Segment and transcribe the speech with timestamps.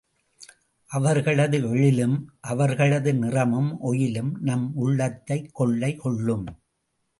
[0.87, 2.25] அவர்களது எழிலும்,
[2.39, 6.45] அவர்களது நிறமும் ஒயிலும் நம் உள்ளத்தைக் கொள்ளை கொள்ளும்.